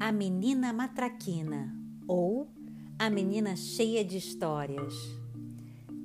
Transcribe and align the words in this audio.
A 0.00 0.12
Menina 0.12 0.72
Matraquina 0.72 1.74
ou 2.06 2.46
A 2.96 3.10
Menina 3.10 3.56
Cheia 3.56 4.04
de 4.04 4.16
Histórias. 4.16 4.94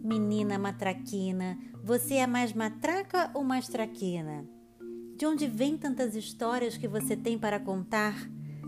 Menina 0.03 0.57
matraquina, 0.57 1.59
você 1.83 2.15
é 2.15 2.25
mais 2.25 2.53
matraca 2.53 3.29
ou 3.35 3.43
mais 3.43 3.67
traquina? 3.67 4.49
De 5.15 5.27
onde 5.27 5.45
vem 5.45 5.77
tantas 5.77 6.15
histórias 6.15 6.75
que 6.75 6.87
você 6.87 7.15
tem 7.15 7.37
para 7.37 7.59
contar? 7.59 8.15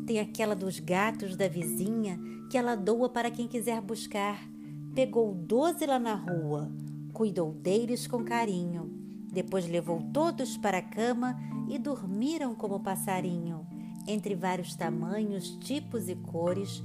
Tem 0.05 0.19
aquela 0.19 0.55
dos 0.55 0.79
gatos 0.79 1.35
da 1.35 1.47
vizinha 1.47 2.19
que 2.51 2.55
ela 2.57 2.75
doa 2.75 3.09
para 3.09 3.31
quem 3.31 3.47
quiser 3.47 3.81
buscar. 3.81 4.47
Pegou 4.93 5.33
doze 5.33 5.87
lá 5.87 5.97
na 5.97 6.13
rua, 6.13 6.71
cuidou 7.11 7.51
deles 7.51 8.05
com 8.05 8.23
carinho. 8.23 8.91
Depois 9.33 9.67
levou 9.67 10.03
todos 10.13 10.55
para 10.55 10.77
a 10.77 10.83
cama 10.83 11.35
e 11.67 11.79
dormiram 11.79 12.53
como 12.53 12.79
passarinho. 12.79 13.65
Entre 14.07 14.35
vários 14.35 14.75
tamanhos, 14.75 15.49
tipos 15.57 16.07
e 16.09 16.15
cores, 16.15 16.83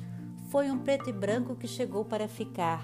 foi 0.49 0.71
um 0.71 0.79
preto 0.79 1.11
e 1.11 1.13
branco 1.13 1.55
que 1.55 1.69
chegou 1.69 2.05
para 2.05 2.27
ficar. 2.27 2.83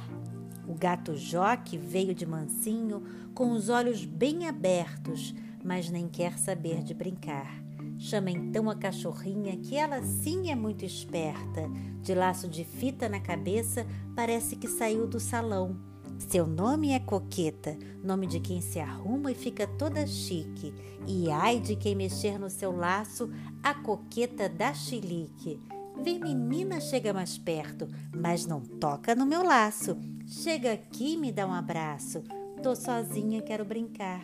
O 0.68 0.74
gato 0.74 1.16
Joque 1.16 1.78
veio 1.78 2.14
de 2.14 2.26
mansinho, 2.26 3.02
com 3.34 3.52
os 3.52 3.68
olhos 3.68 4.04
bem 4.04 4.46
abertos, 4.46 5.34
mas 5.64 5.90
nem 5.90 6.08
quer 6.08 6.38
saber 6.38 6.82
de 6.82 6.92
brincar. 6.92 7.62
Chama 7.98 8.30
então 8.30 8.68
a 8.68 8.74
cachorrinha, 8.74 9.56
que 9.56 9.74
ela 9.74 10.02
sim 10.02 10.50
é 10.50 10.54
muito 10.54 10.84
esperta. 10.84 11.68
De 12.02 12.14
laço 12.14 12.46
de 12.46 12.62
fita 12.62 13.08
na 13.08 13.20
cabeça, 13.20 13.86
parece 14.14 14.54
que 14.56 14.68
saiu 14.68 15.06
do 15.06 15.18
salão. 15.18 15.76
Seu 16.18 16.46
nome 16.46 16.90
é 16.90 16.98
Coqueta, 16.98 17.78
nome 18.02 18.26
de 18.26 18.40
quem 18.40 18.60
se 18.60 18.80
arruma 18.80 19.30
e 19.30 19.34
fica 19.34 19.66
toda 19.66 20.06
chique. 20.06 20.74
E 21.06 21.30
ai 21.30 21.60
de 21.60 21.76
quem 21.76 21.94
mexer 21.94 22.38
no 22.38 22.50
seu 22.50 22.74
laço, 22.74 23.30
a 23.62 23.74
coqueta 23.74 24.48
da 24.48 24.74
chilique. 24.74 25.60
Vem 26.02 26.18
menina, 26.18 26.80
chega 26.80 27.12
mais 27.12 27.38
perto, 27.38 27.88
mas 28.14 28.46
não 28.46 28.60
toca 28.60 29.14
no 29.14 29.24
meu 29.24 29.42
laço. 29.42 29.96
Chega 30.26 30.72
aqui 30.72 31.14
e 31.14 31.16
me 31.16 31.30
dá 31.30 31.46
um 31.46 31.52
abraço. 31.52 32.22
Tô 32.62 32.74
sozinha, 32.74 33.40
quero 33.42 33.64
brincar. 33.64 34.22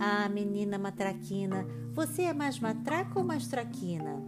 Ah, 0.00 0.28
menina 0.28 0.78
matraquina, 0.78 1.66
você 1.92 2.22
é 2.22 2.32
mais 2.32 2.58
matraca 2.58 3.18
ou 3.18 3.24
mais 3.24 3.46
traquina? 3.46 4.22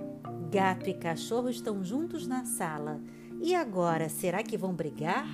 Gato 0.50 0.88
e 0.88 0.94
cachorro 0.94 1.48
estão 1.48 1.82
juntos 1.82 2.26
na 2.26 2.44
sala. 2.44 3.00
E 3.40 3.54
agora, 3.54 4.08
será 4.08 4.42
que 4.42 4.56
vão 4.56 4.74
brigar? 4.74 5.26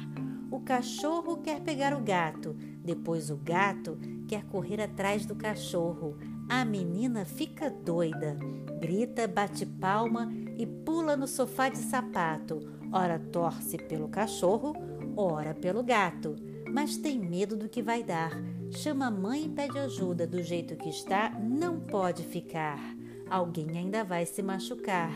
O 0.55 0.61
cachorro 0.61 1.39
quer 1.39 1.61
pegar 1.63 1.93
o 1.93 2.01
gato, 2.01 2.55
depois 2.79 3.29
o 3.29 3.37
gato 3.37 3.99
quer 4.29 4.45
correr 4.45 4.81
atrás 4.81 5.27
do 5.27 5.35
cachorro. 5.35 6.17
A 6.49 6.65
menina 6.65 7.25
fica 7.25 7.69
doida, 7.69 8.37
grita, 8.81 9.27
bate 9.27 9.67
palma 9.67 10.33
e 10.57 10.65
pula 10.65 11.17
no 11.17 11.27
sofá 11.27 11.69
de 11.69 11.79
sapato. 11.79 12.61
Ora 12.93 13.19
torce 13.19 13.77
pelo 13.77 14.07
cachorro, 14.07 14.77
ora 15.17 15.55
pelo 15.55 15.83
gato, 15.83 16.37
mas 16.73 16.97
tem 16.97 17.19
medo 17.19 17.57
do 17.57 17.69
que 17.69 17.83
vai 17.83 18.05
dar. 18.05 18.31
Chama 18.71 19.09
a 19.09 19.11
mãe 19.11 19.47
e 19.47 19.49
pede 19.49 19.77
ajuda. 19.77 20.25
Do 20.25 20.41
jeito 20.41 20.77
que 20.77 20.89
está, 20.89 21.31
não 21.31 21.81
pode 21.81 22.23
ficar. 22.23 22.79
Alguém 23.29 23.77
ainda 23.77 24.05
vai 24.05 24.25
se 24.25 24.41
machucar. 24.41 25.11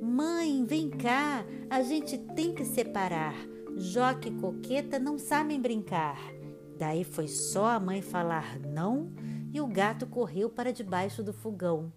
Mãe, 0.00 0.64
vem 0.64 0.88
cá, 0.88 1.44
a 1.68 1.82
gente 1.82 2.16
tem 2.16 2.54
que 2.54 2.64
separar. 2.64 3.34
Joque 3.78 4.28
e 4.28 4.32
Coqueta 4.32 4.98
não 4.98 5.18
sabem 5.18 5.60
brincar. 5.60 6.18
Daí 6.76 7.04
foi 7.04 7.28
só 7.28 7.66
a 7.66 7.80
mãe 7.80 8.02
falar 8.02 8.58
não 8.58 9.12
e 9.52 9.60
o 9.60 9.66
gato 9.68 10.04
correu 10.04 10.50
para 10.50 10.72
debaixo 10.72 11.22
do 11.22 11.32
fogão. 11.32 11.92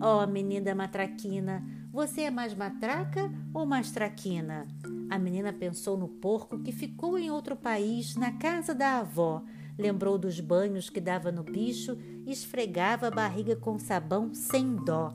Ó 0.00 0.22
oh, 0.22 0.26
menina 0.26 0.74
matraquina, 0.74 1.64
você 1.92 2.22
é 2.22 2.30
mais 2.30 2.54
matraca 2.54 3.30
ou 3.54 3.64
mais 3.64 3.92
traquina? 3.92 4.66
A 5.08 5.18
menina 5.18 5.52
pensou 5.52 5.96
no 5.96 6.08
porco 6.08 6.58
que 6.58 6.72
ficou 6.72 7.16
em 7.16 7.30
outro 7.30 7.54
país, 7.54 8.16
na 8.16 8.32
casa 8.32 8.74
da 8.74 8.98
avó. 8.98 9.44
Lembrou 9.78 10.18
dos 10.18 10.40
banhos 10.40 10.90
que 10.90 11.00
dava 11.00 11.30
no 11.30 11.44
bicho 11.44 11.96
e 12.26 12.32
esfregava 12.32 13.06
a 13.06 13.10
barriga 13.10 13.54
com 13.54 13.78
sabão 13.78 14.34
sem 14.34 14.74
dó. 14.74 15.14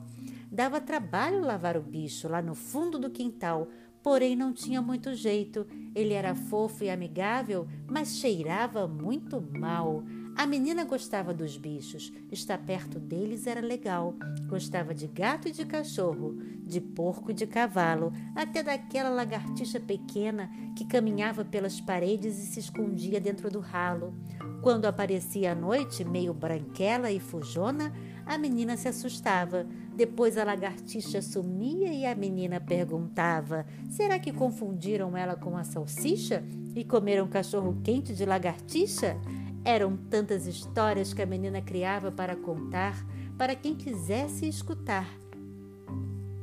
Dava 0.50 0.80
trabalho 0.80 1.40
lavar 1.40 1.76
o 1.76 1.82
bicho 1.82 2.28
lá 2.28 2.40
no 2.40 2.54
fundo 2.54 2.98
do 2.98 3.10
quintal, 3.10 3.68
porém 4.02 4.36
não 4.36 4.52
tinha 4.52 4.80
muito 4.80 5.14
jeito. 5.14 5.66
Ele 5.94 6.14
era 6.14 6.34
fofo 6.34 6.84
e 6.84 6.90
amigável, 6.90 7.66
mas 7.88 8.16
cheirava 8.16 8.86
muito 8.86 9.40
mal. 9.58 10.02
A 10.38 10.46
menina 10.46 10.84
gostava 10.84 11.34
dos 11.34 11.56
bichos, 11.56 12.12
estar 12.30 12.58
perto 12.58 13.00
deles 13.00 13.46
era 13.48 13.60
legal. 13.60 14.14
Gostava 14.46 14.94
de 14.94 15.08
gato 15.08 15.48
e 15.48 15.50
de 15.50 15.66
cachorro, 15.66 16.36
de 16.64 16.80
porco 16.80 17.32
e 17.32 17.34
de 17.34 17.44
cavalo, 17.44 18.12
até 18.36 18.62
daquela 18.62 19.08
lagartixa 19.08 19.80
pequena 19.80 20.48
que 20.76 20.86
caminhava 20.86 21.44
pelas 21.44 21.80
paredes 21.80 22.38
e 22.38 22.46
se 22.46 22.60
escondia 22.60 23.20
dentro 23.20 23.50
do 23.50 23.58
ralo. 23.58 24.14
Quando 24.62 24.84
aparecia 24.84 25.52
à 25.52 25.54
noite, 25.56 26.04
meio 26.04 26.32
branquela 26.32 27.10
e 27.10 27.18
fujona, 27.18 27.92
a 28.28 28.36
menina 28.36 28.76
se 28.76 28.86
assustava. 28.86 29.66
Depois 29.96 30.36
a 30.36 30.44
lagartixa 30.44 31.22
sumia 31.22 31.92
e 31.92 32.04
a 32.04 32.14
menina 32.14 32.60
perguntava: 32.60 33.66
será 33.88 34.18
que 34.18 34.30
confundiram 34.30 35.16
ela 35.16 35.34
com 35.34 35.56
a 35.56 35.64
salsicha 35.64 36.44
e 36.76 36.84
comeram 36.84 37.26
cachorro 37.26 37.80
quente 37.82 38.14
de 38.14 38.26
lagartixa? 38.26 39.16
Eram 39.64 39.96
tantas 39.96 40.46
histórias 40.46 41.14
que 41.14 41.22
a 41.22 41.26
menina 41.26 41.62
criava 41.62 42.12
para 42.12 42.36
contar 42.36 42.94
para 43.36 43.54
quem 43.54 43.74
quisesse 43.74 44.48
escutar, 44.48 45.08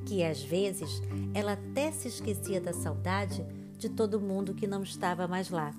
que 0.05 0.23
às 0.23 0.41
vezes 0.41 1.01
ela 1.33 1.53
até 1.53 1.91
se 1.91 2.07
esquecia 2.07 2.59
da 2.59 2.73
saudade 2.73 3.45
de 3.77 3.89
todo 3.89 4.19
mundo 4.19 4.53
que 4.53 4.65
não 4.65 4.81
estava 4.81 5.27
mais 5.27 5.49
lá. 5.49 5.73